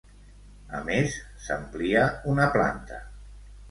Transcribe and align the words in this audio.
A 0.77 0.79
més, 0.87 1.19
s'amplia 1.45 2.09
una 2.35 2.53
planta. 2.59 3.03